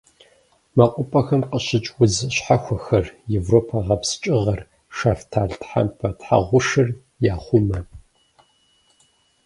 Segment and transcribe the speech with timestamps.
[0.75, 3.05] МэкъупӀэхэм къыщыкӀ удз щхьэхуэхэр:
[3.39, 4.61] европэ гъэпскӀыгъэр,
[4.95, 6.87] шэфталтхъэмпэ тхьэгъушыр
[7.33, 7.79] яхъумэ.